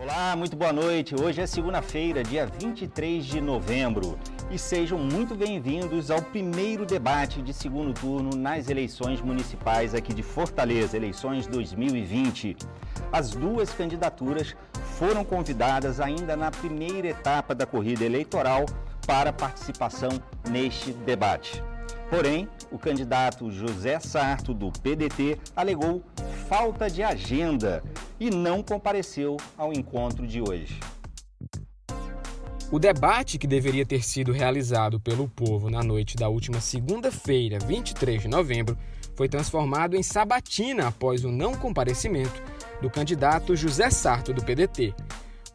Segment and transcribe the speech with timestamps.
[0.00, 1.16] Olá, muito boa noite.
[1.20, 4.16] Hoje é segunda-feira, dia 23 de novembro.
[4.48, 10.22] E sejam muito bem-vindos ao primeiro debate de segundo turno nas eleições municipais aqui de
[10.22, 12.56] Fortaleza, eleições 2020.
[13.10, 14.54] As duas candidaturas
[14.96, 18.66] foram convidadas ainda na primeira etapa da corrida eleitoral
[19.04, 20.10] para participação
[20.48, 21.60] neste debate.
[22.08, 26.02] Porém, o candidato José Sarto, do PDT, alegou
[26.48, 27.82] falta de agenda
[28.18, 30.78] e não compareceu ao encontro de hoje.
[32.70, 38.22] O debate que deveria ter sido realizado pelo povo na noite da última segunda-feira, 23
[38.22, 38.76] de novembro,
[39.16, 42.42] foi transformado em sabatina após o não comparecimento
[42.80, 44.94] do candidato José Sarto, do PDT.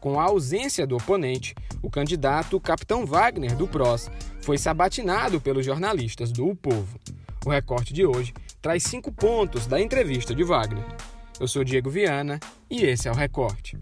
[0.04, 4.10] Com a ausência do oponente, o candidato Capitão Wagner, do PROS,
[4.42, 7.00] foi sabatinado pelos jornalistas do O Povo.
[7.46, 10.84] O recorte de hoje traz cinco pontos da entrevista de Wagner.
[11.40, 13.78] Eu sou Diego Viana e esse é o Recorte.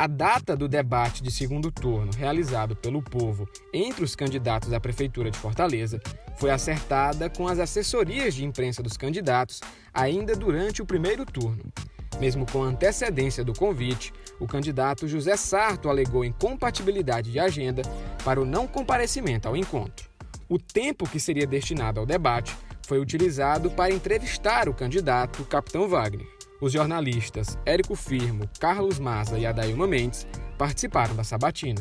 [0.00, 5.30] A data do debate de segundo turno realizado pelo povo entre os candidatos à Prefeitura
[5.30, 6.00] de Fortaleza
[6.38, 9.60] foi acertada com as assessorias de imprensa dos candidatos
[9.92, 11.70] ainda durante o primeiro turno.
[12.18, 17.82] Mesmo com antecedência do convite, o candidato José Sarto alegou incompatibilidade de agenda
[18.24, 20.08] para o não comparecimento ao encontro.
[20.48, 26.39] O tempo que seria destinado ao debate foi utilizado para entrevistar o candidato Capitão Wagner.
[26.60, 30.26] Os jornalistas Érico Firmo, Carlos Maza e Adailma Mendes
[30.58, 31.80] participaram da sabatina.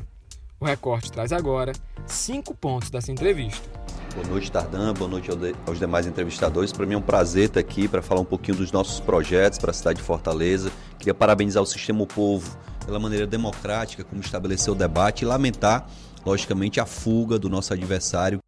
[0.58, 1.74] O recorte traz agora
[2.06, 3.70] cinco pontos dessa entrevista.
[4.16, 4.94] Boa noite, Tardan.
[4.94, 5.30] Boa noite
[5.68, 6.72] aos demais entrevistadores.
[6.72, 9.72] Para mim é um prazer estar aqui para falar um pouquinho dos nossos projetos para
[9.72, 10.72] a cidade de Fortaleza.
[10.98, 15.88] Queria parabenizar o Sistema o Povo pela maneira democrática como estabeleceu o debate e lamentar,
[16.26, 18.40] logicamente, a fuga do nosso adversário.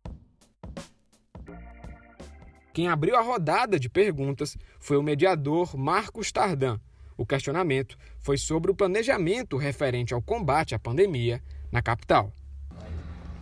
[2.73, 6.79] Quem abriu a rodada de perguntas foi o mediador Marcos Tardan.
[7.17, 12.31] O questionamento foi sobre o planejamento referente ao combate à pandemia na capital.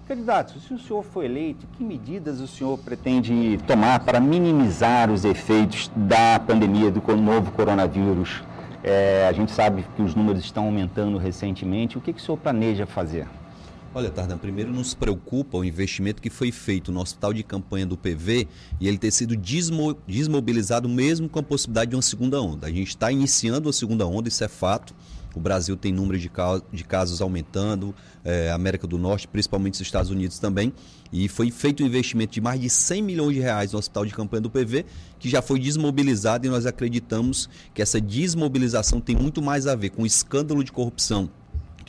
[0.07, 5.23] Candidato, se o senhor for eleito, que medidas o senhor pretende tomar para minimizar os
[5.23, 8.41] efeitos da pandemia do novo coronavírus?
[8.83, 11.99] É, a gente sabe que os números estão aumentando recentemente.
[11.99, 13.27] O que, que o senhor planeja fazer?
[13.91, 17.97] Olha, Tardan, primeiro nos preocupa o investimento que foi feito no hospital de campanha do
[17.97, 18.47] PV
[18.79, 22.67] e ele ter sido desmo desmobilizado mesmo com a possibilidade de uma segunda onda.
[22.67, 24.93] A gente está iniciando a segunda onda, isso é fato.
[25.35, 26.29] O Brasil tem número de,
[26.71, 30.71] de casos aumentando, é, América do Norte, principalmente os Estados Unidos também.
[31.11, 34.13] E foi feito um investimento de mais de 100 milhões de reais no hospital de
[34.13, 34.85] campanha do PV,
[35.17, 39.89] que já foi desmobilizado e nós acreditamos que essa desmobilização tem muito mais a ver
[39.89, 41.27] com o escândalo de corrupção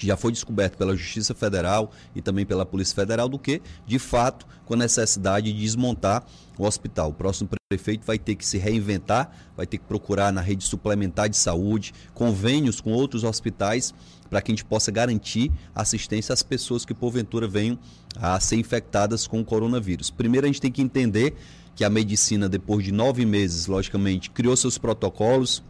[0.00, 3.98] que já foi descoberto pela Justiça Federal e também pela Polícia Federal, do que, de
[3.98, 6.24] fato, com a necessidade de desmontar
[6.56, 7.10] o hospital.
[7.10, 11.28] O próximo prefeito vai ter que se reinventar, vai ter que procurar na rede suplementar
[11.28, 13.92] de saúde, convênios com outros hospitais,
[14.30, 17.78] para que a gente possa garantir assistência às pessoas que, porventura, venham
[18.16, 20.10] a ser infectadas com o coronavírus.
[20.10, 21.36] Primeiro, a gente tem que entender
[21.76, 25.62] que a medicina, depois de nove meses, logicamente, criou seus protocolos,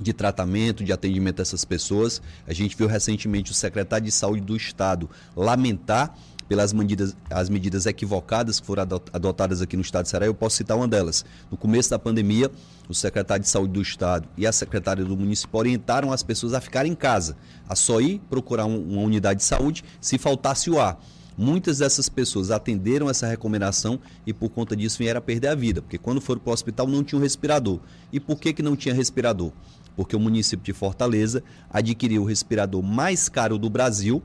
[0.00, 2.22] de tratamento, de atendimento a essas pessoas.
[2.46, 6.14] A gente viu recentemente o secretário de Saúde do Estado lamentar
[6.48, 8.82] pelas medidas, as medidas equivocadas que foram
[9.12, 10.26] adotadas aqui no estado de Ceará.
[10.26, 11.24] Eu posso citar uma delas.
[11.50, 12.50] No começo da pandemia,
[12.88, 16.60] o secretário de Saúde do Estado e a secretária do município orientaram as pessoas a
[16.60, 17.36] ficarem em casa,
[17.68, 20.98] a só ir procurar uma unidade de saúde se faltasse o ar.
[21.36, 25.80] Muitas dessas pessoas atenderam essa recomendação e por conta disso vieram a perder a vida,
[25.80, 27.80] porque quando foram para o hospital não tinham respirador.
[28.12, 29.52] E por que, que não tinha respirador?
[29.96, 34.22] porque o município de Fortaleza adquiriu o respirador mais caro do Brasil,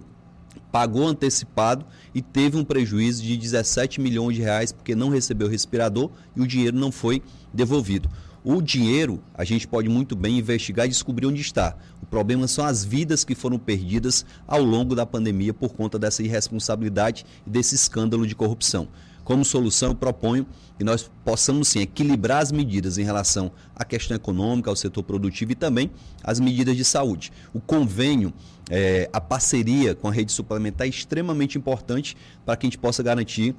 [0.71, 5.49] pagou antecipado e teve um prejuízo de 17 milhões de reais porque não recebeu o
[5.49, 7.21] respirador e o dinheiro não foi
[7.53, 8.09] devolvido.
[8.49, 11.75] O dinheiro a gente pode muito bem investigar e descobrir onde está.
[12.01, 16.23] O problema são as vidas que foram perdidas ao longo da pandemia por conta dessa
[16.23, 18.87] irresponsabilidade e desse escândalo de corrupção.
[19.25, 20.47] Como solução, proponho
[20.77, 25.51] que nós possamos sim equilibrar as medidas em relação à questão econômica, ao setor produtivo
[25.51, 25.91] e também
[26.23, 27.33] as medidas de saúde.
[27.53, 28.33] O convênio,
[28.69, 32.15] é, a parceria com a rede suplementar é extremamente importante
[32.45, 33.53] para que a gente possa garantir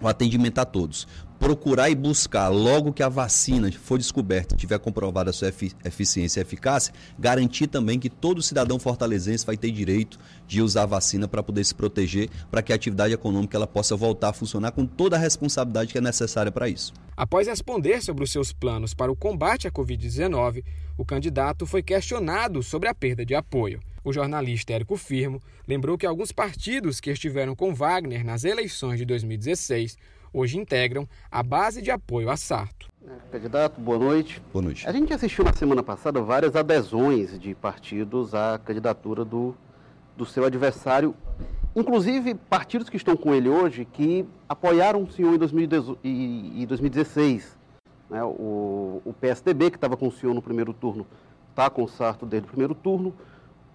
[0.00, 1.06] o atendimento a todos.
[1.40, 6.38] Procurar e buscar, logo que a vacina for descoberta e tiver comprovada a sua eficiência
[6.38, 11.26] e eficácia, garantir também que todo cidadão fortalezense vai ter direito de usar a vacina
[11.26, 14.84] para poder se proteger, para que a atividade econômica ela possa voltar a funcionar com
[14.84, 16.92] toda a responsabilidade que é necessária para isso.
[17.16, 20.62] Após responder sobre os seus planos para o combate à Covid-19,
[20.98, 23.80] o candidato foi questionado sobre a perda de apoio.
[24.04, 29.06] O jornalista Érico Firmo lembrou que alguns partidos que estiveram com Wagner nas eleições de
[29.06, 29.96] 2016
[30.32, 32.88] hoje integram a base de apoio a Sarto.
[33.06, 34.42] É, candidato, boa noite.
[34.52, 34.88] Boa noite.
[34.88, 39.54] A gente assistiu na semana passada várias adesões de partidos à candidatura do,
[40.16, 41.14] do seu adversário,
[41.74, 47.58] inclusive partidos que estão com ele hoje, que apoiaram o senhor em 2016.
[48.10, 48.22] Né?
[48.22, 51.06] O, o PSDB, que estava com o senhor no primeiro turno,
[51.50, 53.14] está com o Sarto desde o primeiro turno.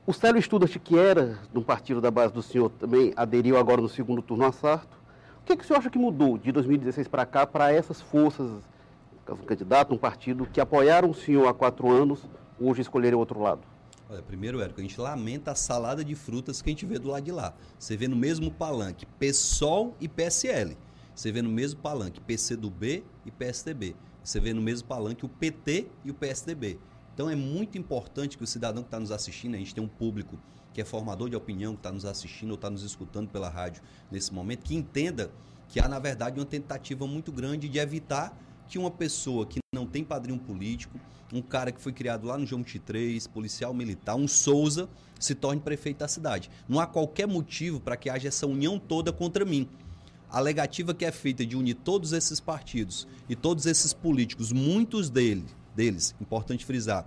[0.06, 3.81] O Célio Studart, que era de um partido da base do senhor, também aderiu agora
[3.81, 5.05] no segundo turno a Sarto.
[5.46, 8.02] O que, é que o senhor acha que mudou de 2016 para cá para essas
[8.02, 8.50] forças
[9.30, 12.28] um candidato, um partido, que apoiaram o senhor há quatro anos,
[12.60, 13.62] hoje escolherem outro lado?
[14.10, 17.10] Olha, primeiro, Érico, a gente lamenta a salada de frutas que a gente vê do
[17.10, 17.54] lado de lá.
[17.78, 20.76] Você vê no mesmo palanque PSOL e PSL.
[21.14, 23.96] Você vê no mesmo palanque PCdoB e PSDB.
[24.24, 26.80] Você vê no mesmo palanque o PT e o PSDB.
[27.16, 29.88] Então é muito importante que o cidadão que está nos assistindo, a gente tem um
[29.88, 30.38] público
[30.74, 33.82] que é formador de opinião, que está nos assistindo ou está nos escutando pela rádio
[34.12, 35.32] nesse momento, que entenda
[35.70, 39.86] que há, na verdade, uma tentativa muito grande de evitar que uma pessoa que não
[39.86, 41.00] tem padrinho político,
[41.32, 45.62] um cara que foi criado lá no João 23, policial militar, um Souza, se torne
[45.62, 46.52] prefeito da cidade.
[46.68, 49.70] Não há qualquer motivo para que haja essa união toda contra mim.
[50.30, 55.10] A alegativa que é feita de unir todos esses partidos e todos esses políticos, muitos
[55.10, 57.06] deles, deles importante frisar,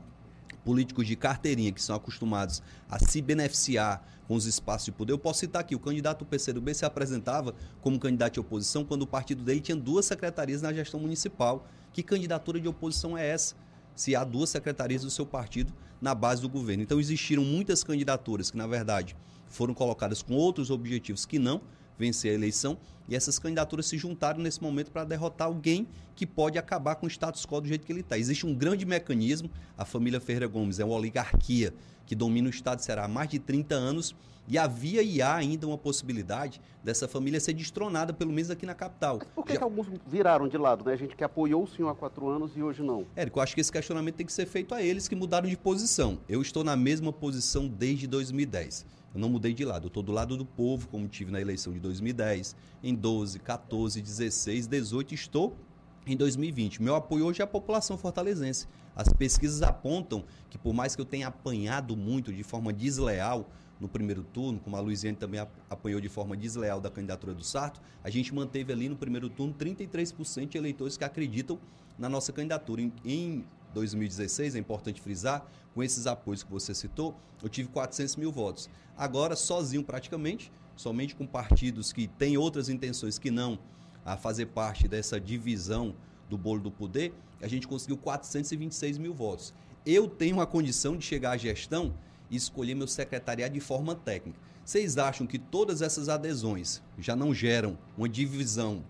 [0.64, 5.12] políticos de carteirinha que são acostumados a se beneficiar com os espaços de poder.
[5.12, 9.02] Eu posso citar aqui, o candidato do PCdoB se apresentava como candidato de oposição quando
[9.02, 11.66] o partido dele tinha duas secretarias na gestão municipal.
[11.92, 13.56] Que candidatura de oposição é essa?
[13.94, 16.82] Se há duas secretarias do seu partido na base do governo.
[16.82, 19.16] Então existiram muitas candidaturas que, na verdade,
[19.48, 21.62] foram colocadas com outros objetivos que não
[21.98, 22.78] vencer a eleição.
[23.08, 27.10] E essas candidaturas se juntaram nesse momento para derrotar alguém que pode acabar com o
[27.10, 28.18] status quo do jeito que ele está.
[28.18, 31.72] Existe um grande mecanismo, a família Ferreira Gomes é uma oligarquia
[32.06, 34.14] que domina o Estado de Ceará há mais de 30 anos,
[34.48, 38.74] e havia e há ainda uma possibilidade dessa família ser destronada, pelo menos aqui na
[38.74, 39.18] capital.
[39.18, 39.58] Mas por que, Já...
[39.58, 40.94] que alguns viraram de lado, né?
[40.94, 43.06] A gente que apoiou o senhor há quatro anos e hoje não.
[43.14, 45.56] Érico, eu acho que esse questionamento tem que ser feito a eles que mudaram de
[45.56, 46.18] posição.
[46.26, 48.86] Eu estou na mesma posição desde 2010.
[49.18, 51.72] Eu não mudei de lado, eu estou do lado do povo, como tive na eleição
[51.72, 52.54] de 2010,
[52.84, 55.56] em 12, 14, 16, 18, estou
[56.06, 56.80] em 2020.
[56.80, 58.68] Meu apoio hoje é a população fortalezense.
[58.94, 63.50] As pesquisas apontam que, por mais que eu tenha apanhado muito de forma desleal
[63.80, 67.80] no primeiro turno, como a Luiziane também apanhou de forma desleal da candidatura do Sarto,
[68.04, 71.58] a gente manteve ali no primeiro turno 33% de eleitores que acreditam
[71.98, 72.82] na nossa candidatura.
[72.82, 73.44] Em, em
[73.74, 78.68] 2016, é importante frisar, com esses apoios que você citou, eu tive 400 mil votos.
[78.96, 83.58] Agora, sozinho praticamente, somente com partidos que têm outras intenções que não
[84.04, 85.94] a fazer parte dessa divisão
[86.28, 89.54] do bolo do poder, a gente conseguiu 426 mil votos.
[89.86, 91.94] Eu tenho a condição de chegar à gestão
[92.30, 94.38] e escolher meu secretariado de forma técnica.
[94.64, 98.84] Vocês acham que todas essas adesões já não geram uma divisão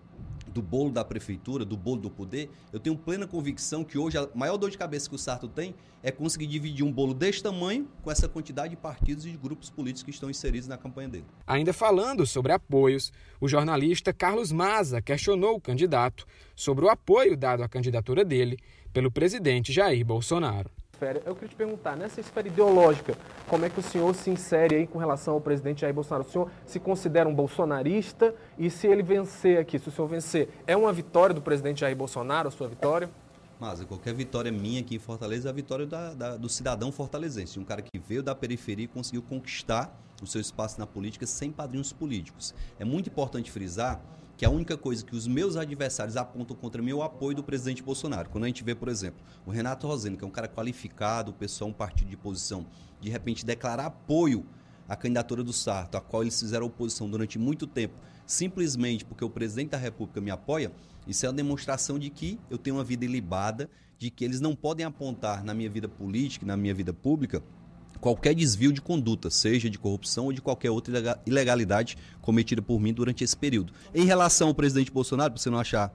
[0.59, 4.27] do bolo da prefeitura, do bolo do poder, eu tenho plena convicção que hoje a
[4.35, 5.73] maior dor de cabeça que o Sarto tem
[6.03, 9.69] é conseguir dividir um bolo deste tamanho com essa quantidade de partidos e de grupos
[9.69, 11.25] políticos que estão inseridos na campanha dele.
[11.47, 16.25] Ainda falando sobre apoios, o jornalista Carlos Maza questionou o candidato
[16.55, 18.57] sobre o apoio dado à candidatura dele
[18.91, 20.69] pelo presidente Jair Bolsonaro
[20.99, 21.21] esfera.
[21.25, 23.17] Eu queria te perguntar, nessa esfera ideológica,
[23.47, 26.27] como é que o senhor se insere aí com relação ao presidente Jair Bolsonaro?
[26.27, 30.49] O senhor se considera um bolsonarista e se ele vencer aqui, se o senhor vencer,
[30.67, 33.09] é uma vitória do presidente Jair Bolsonaro, a sua vitória?
[33.59, 37.59] Mas qualquer vitória minha aqui em Fortaleza é a vitória da, da, do cidadão fortalezense,
[37.59, 41.51] um cara que veio da periferia e conseguiu conquistar o seu espaço na política sem
[41.51, 42.53] padrinhos políticos.
[42.77, 44.01] É muito importante frisar
[44.39, 47.43] que a única coisa que os meus adversários apontam contra mim é o apoio do
[47.43, 48.29] presidente Bolsonaro.
[48.29, 51.33] Quando a gente vê, por exemplo, o Renato Rosendo, que é um cara qualificado, o
[51.33, 52.65] pessoal, um partido de posição,
[53.01, 54.45] de repente declarar apoio
[54.87, 59.29] à candidatura do Sarto, a qual eles fizeram oposição durante muito tempo, simplesmente porque o
[59.29, 60.71] presidente da República me apoia,
[61.05, 64.55] isso é uma demonstração de que eu tenho uma vida ilibada, de que eles não
[64.55, 67.43] podem apontar na minha vida política, na minha vida pública,
[67.99, 72.93] qualquer desvio de conduta, seja de corrupção ou de qualquer outra ilegalidade cometida por mim
[72.93, 73.73] durante esse período.
[73.93, 75.93] Em relação ao presidente Bolsonaro, para você não achar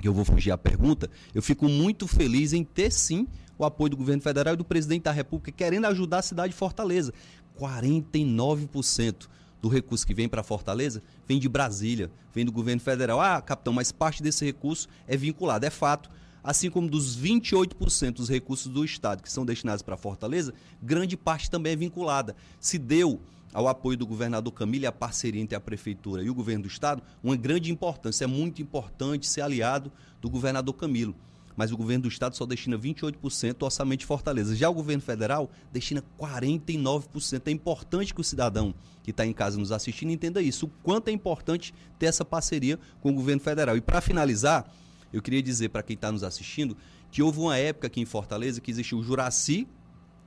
[0.00, 3.26] que eu vou fugir à pergunta, eu fico muito feliz em ter sim
[3.58, 6.58] o apoio do governo federal e do presidente da República querendo ajudar a cidade de
[6.58, 7.12] Fortaleza.
[7.58, 9.28] 49%
[9.62, 13.20] do recurso que vem para Fortaleza vem de Brasília, vem do governo federal.
[13.20, 15.64] Ah, capitão, mas parte desse recurso é vinculado.
[15.64, 16.10] É fato
[16.46, 21.50] assim como dos 28% dos recursos do Estado que são destinados para Fortaleza, grande parte
[21.50, 22.36] também é vinculada.
[22.60, 23.20] Se deu
[23.52, 26.68] ao apoio do governador Camilo e a parceria entre a prefeitura e o governo do
[26.68, 28.24] estado, uma grande importância.
[28.24, 31.16] É muito importante ser aliado do governador Camilo.
[31.56, 34.54] Mas o governo do estado só destina 28% do orçamento de Fortaleza.
[34.54, 37.42] Já o governo federal destina 49%.
[37.46, 40.66] É importante que o cidadão que está em casa nos assistindo entenda isso.
[40.66, 43.76] O quanto é importante ter essa parceria com o governo federal.
[43.76, 44.70] E para finalizar,
[45.12, 46.76] eu queria dizer para quem está nos assistindo
[47.10, 49.66] que houve uma época aqui em Fortaleza que existiu o Juraci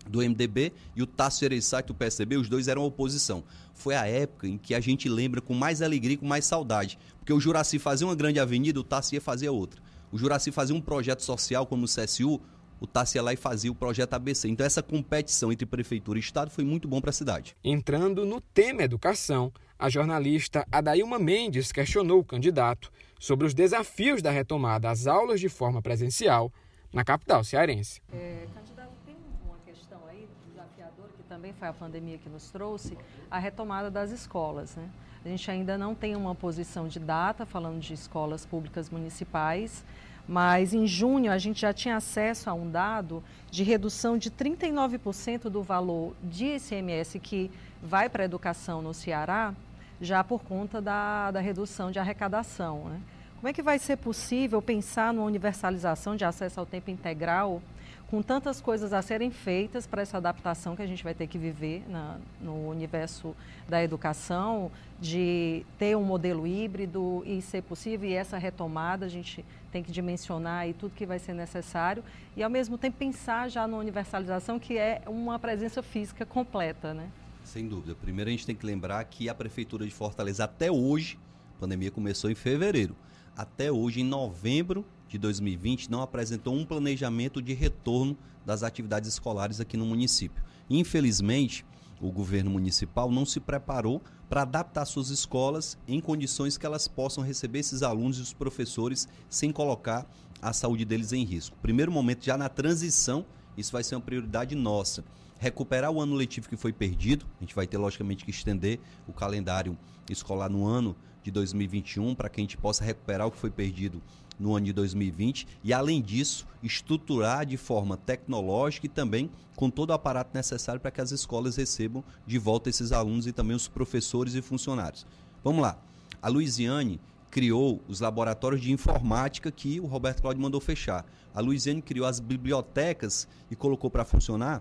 [0.08, 3.44] do MDB e o Tasso Ereissati do PSDB, os dois eram oposição.
[3.74, 6.98] Foi a época em que a gente lembra com mais alegria e com mais saudade,
[7.20, 9.82] porque o Juraci fazia uma grande avenida, o Tasso ia fazer outra.
[10.12, 12.42] O Juraci fazia um projeto social como o CSU,
[12.80, 14.48] o Tassi ia lá e fazia o projeto ABC.
[14.48, 17.56] Então essa competição entre prefeitura e estado foi muito bom para a cidade.
[17.64, 24.30] Entrando no tema educação, a jornalista Adailma Mendes questionou o candidato sobre os desafios da
[24.30, 26.52] retomada às aulas de forma presencial
[26.92, 28.02] na capital cearense.
[28.12, 32.98] É, candidato, tem uma questão aí desafiadora que também foi a pandemia que nos trouxe,
[33.32, 34.76] a retomada das escolas.
[34.76, 34.90] Né?
[35.24, 39.86] A gente ainda não tem uma posição de data falando de escolas públicas municipais.
[40.28, 45.50] Mas em junho a gente já tinha acesso a um dado de redução de 39%
[45.50, 47.50] do valor de ICMS que
[47.82, 49.56] vai para a educação no Ceará,
[50.02, 52.86] já por conta da, da redução de arrecadação.
[52.86, 53.02] Né?
[53.38, 57.62] Como é que vai ser possível pensar numa universalização de acesso ao tempo integral
[58.10, 61.38] com tantas coisas a serem feitas para essa adaptação que a gente vai ter que
[61.38, 63.36] viver na, no universo
[63.68, 69.46] da educação, de ter um modelo híbrido e ser possível, e essa retomada a gente
[69.72, 72.04] tem que dimensionar e tudo que vai ser necessário,
[72.36, 77.10] e ao mesmo tempo pensar já na universalização, que é uma presença física completa, né?
[77.44, 77.96] Sem dúvida.
[77.96, 81.18] Primeiro a gente tem que lembrar que a Prefeitura de Fortaleza até hoje,
[81.56, 82.96] a pandemia começou em fevereiro,
[83.36, 89.60] até hoje, em novembro de 2020 não apresentou um planejamento de retorno das atividades escolares
[89.60, 90.44] aqui no município.
[90.70, 91.66] Infelizmente,
[92.02, 97.24] o governo municipal não se preparou para adaptar suas escolas em condições que elas possam
[97.24, 100.06] receber esses alunos e os professores sem colocar
[100.42, 101.58] a saúde deles em risco.
[101.62, 103.26] Primeiro momento, já na transição,
[103.58, 105.04] isso vai ser uma prioridade nossa.
[105.40, 108.78] Recuperar o ano letivo que foi perdido, a gente vai ter logicamente que estender
[109.08, 109.78] o calendário
[110.10, 114.02] escolar no ano de 2021 para que a gente possa recuperar o que foi perdido
[114.38, 119.92] no ano de 2020 e, além disso, estruturar de forma tecnológica e também com todo
[119.92, 123.68] o aparato necessário para que as escolas recebam de volta esses alunos e também os
[123.68, 125.06] professores e funcionários.
[125.44, 125.78] Vamos lá.
[126.22, 127.00] A Luiziane
[127.32, 131.06] criou os laboratórios de informática que o Roberto Cláudio mandou fechar.
[131.34, 134.59] A Luiziane criou as bibliotecas e colocou para funcionar.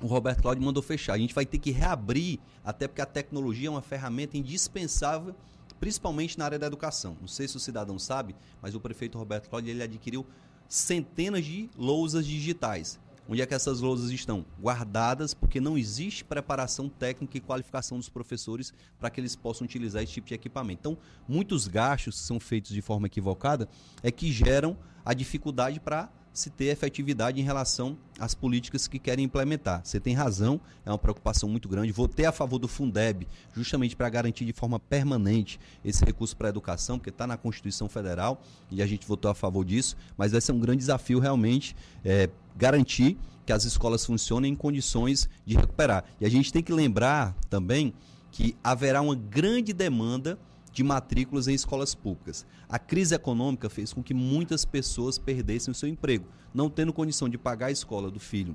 [0.00, 1.14] O Roberto Cláudio mandou fechar.
[1.14, 5.34] A gente vai ter que reabrir, até porque a tecnologia é uma ferramenta indispensável
[5.78, 7.16] principalmente na área da educação.
[7.20, 10.26] Não sei se o cidadão sabe, mas o prefeito Roberto Cláudio ele adquiriu
[10.68, 12.98] centenas de lousas digitais.
[13.28, 14.44] Onde é que essas lousas estão?
[14.60, 20.02] Guardadas, porque não existe preparação técnica e qualificação dos professores para que eles possam utilizar
[20.02, 20.78] esse tipo de equipamento.
[20.80, 20.98] Então,
[21.28, 23.68] muitos gastos que são feitos de forma equivocada
[24.00, 29.24] é que geram a dificuldade para se ter efetividade em relação às políticas que querem
[29.24, 29.80] implementar.
[29.82, 31.90] Você tem razão, é uma preocupação muito grande.
[31.92, 36.50] Votei a favor do Fundeb, justamente para garantir de forma permanente esse recurso para a
[36.50, 40.40] educação, porque está na Constituição Federal e a gente votou a favor disso, mas vai
[40.42, 41.74] ser um grande desafio realmente
[42.04, 43.16] é, garantir
[43.46, 46.04] que as escolas funcionem em condições de recuperar.
[46.20, 47.94] E a gente tem que lembrar também
[48.30, 50.38] que haverá uma grande demanda
[50.76, 52.44] de matrículas em escolas públicas.
[52.68, 56.26] A crise econômica fez com que muitas pessoas perdessem o seu emprego.
[56.52, 58.54] Não tendo condição de pagar a escola do filho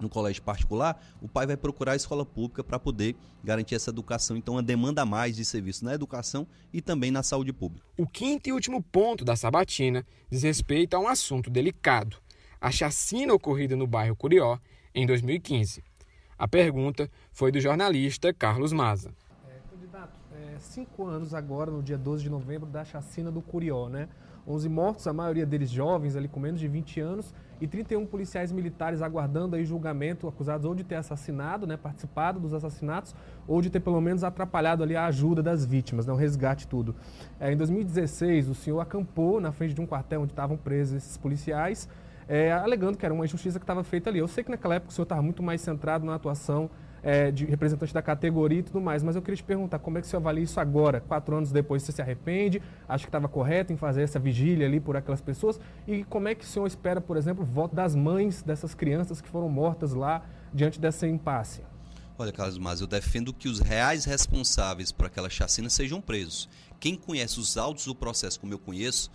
[0.00, 3.14] no colégio particular, o pai vai procurar a escola pública para poder
[3.44, 4.36] garantir essa educação.
[4.36, 7.86] Então, a demanda mais de serviço na educação e também na saúde pública.
[7.96, 12.16] O quinto e último ponto da sabatina diz respeito a um assunto delicado:
[12.60, 14.58] a chacina ocorrida no bairro Curió
[14.92, 15.84] em 2015.
[16.36, 19.14] A pergunta foi do jornalista Carlos Maza
[20.58, 24.08] cinco anos agora, no dia 12 de novembro, da chacina do Curió, né?
[24.46, 28.50] 11 mortos, a maioria deles jovens, ali com menos de 20 anos, e 31 policiais
[28.50, 33.14] militares aguardando aí julgamento, acusados ou de ter assassinado, né, participado dos assassinatos,
[33.46, 36.96] ou de ter pelo menos atrapalhado ali a ajuda das vítimas, né, o resgate tudo.
[37.38, 41.16] É, em 2016, o senhor acampou na frente de um quartel onde estavam presos esses
[41.16, 41.88] policiais,
[42.26, 44.18] é, alegando que era uma injustiça que estava feita ali.
[44.18, 46.68] Eu sei que naquela época o senhor estava muito mais centrado na atuação
[47.02, 49.02] é, de representante da categoria e tudo mais.
[49.02, 51.82] Mas eu queria te perguntar, como é que você avalia isso agora, quatro anos depois?
[51.82, 52.62] Você se arrepende?
[52.88, 55.58] Acha que estava correto em fazer essa vigília ali por aquelas pessoas?
[55.86, 59.20] E como é que o senhor espera, por exemplo, o voto das mães dessas crianças
[59.20, 60.22] que foram mortas lá
[60.54, 61.62] diante dessa impasse?
[62.18, 66.48] Olha, Carlos Mas, eu defendo que os reais responsáveis por aquela chacina sejam presos.
[66.78, 69.10] Quem conhece os autos do processo, como eu conheço,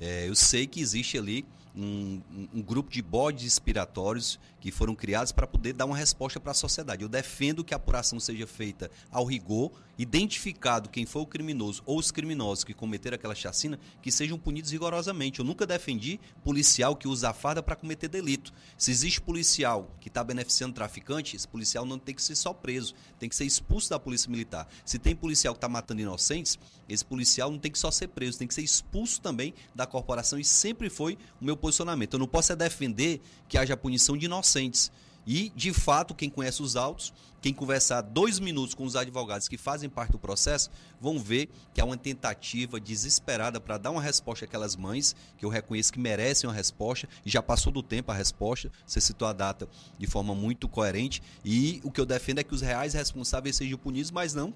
[0.00, 1.44] é, eu sei que existe ali
[1.76, 2.20] um,
[2.54, 6.54] um, grupo de bodes expiratórios que foram criados para poder dar uma resposta para a
[6.54, 7.02] sociedade.
[7.02, 11.98] Eu defendo que a apuração seja feita ao rigor, identificado quem foi o criminoso ou
[11.98, 15.40] os criminosos que cometeram aquela chacina, que sejam punidos rigorosamente.
[15.40, 18.52] Eu nunca defendi policial que usa a farda para cometer delito.
[18.76, 22.94] Se existe policial que está beneficiando traficante, esse policial não tem que ser só preso,
[23.18, 24.68] tem que ser expulso da polícia militar.
[24.84, 28.38] Se tem policial que está matando inocentes, esse policial não tem que só ser preso,
[28.38, 32.14] tem que ser expulso também da corporação e sempre foi o meu posicionamento.
[32.14, 34.90] Eu não posso é defender que haja punição de inocentes.
[35.24, 39.56] E, de fato, quem conhece os autos, quem conversar dois minutos com os advogados que
[39.56, 40.68] fazem parte do processo,
[41.00, 45.48] vão ver que há uma tentativa desesperada para dar uma resposta àquelas mães, que eu
[45.48, 49.32] reconheço que merecem uma resposta, e já passou do tempo a resposta, você citou a
[49.32, 53.54] data de forma muito coerente, e o que eu defendo é que os reais responsáveis
[53.54, 54.52] sejam punidos, mas não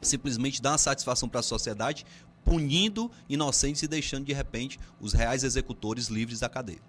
[0.00, 2.04] simplesmente dar uma satisfação para a sociedade,
[2.44, 6.80] punindo inocentes e deixando, de repente, os reais executores livres da cadeia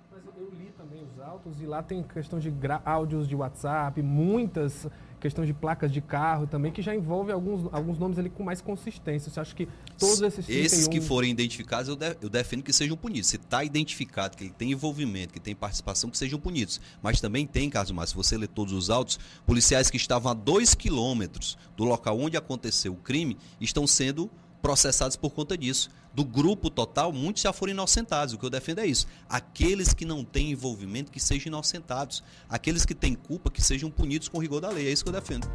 [1.26, 4.88] autos e lá tem questão de áudios de WhatsApp, muitas
[5.20, 8.62] questões de placas de carro também, que já envolve alguns, alguns nomes ali com mais
[8.62, 9.32] consistência.
[9.32, 10.66] Você acha que todos esses 31...
[10.66, 13.30] Esses que forem identificados, eu, de, eu defendo que sejam punidos.
[13.30, 16.80] Se está identificado que ele tem envolvimento, que tem participação, que sejam punidos.
[17.02, 20.36] Mas também tem, caso mais, se você ler todos os autos, policiais que estavam a
[20.36, 24.30] dois quilômetros do local onde aconteceu o crime estão sendo
[24.66, 25.92] processados por conta disso.
[26.12, 28.34] Do grupo total, muitos já foram inocentados.
[28.34, 29.06] O que eu defendo é isso.
[29.30, 32.24] Aqueles que não têm envolvimento, que sejam inocentados.
[32.50, 34.88] Aqueles que têm culpa, que sejam punidos com rigor da lei.
[34.88, 35.48] É isso que eu defendo.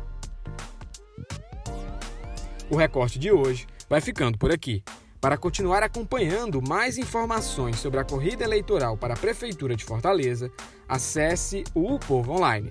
[2.71, 4.81] O recorte de hoje vai ficando por aqui.
[5.21, 10.53] Para continuar acompanhando mais informações sobre a corrida eleitoral para a Prefeitura de Fortaleza,
[10.89, 12.71] acesse o Povo Online.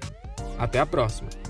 [0.57, 1.48] Até a próxima!